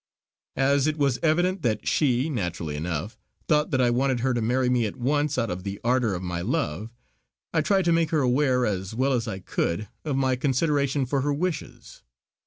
[0.55, 4.67] As it was evident that she, naturally enough, thought that I wanted her to marry
[4.67, 6.89] me at once out of the ardour of my love,
[7.53, 11.21] I tried to make her aware as well as I could of my consideration for
[11.21, 12.01] her wishes.